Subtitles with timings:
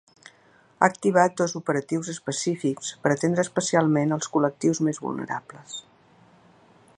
[0.77, 5.77] Ha activat dos operatius específics per atendre especialment els col·lectius més vulnerables.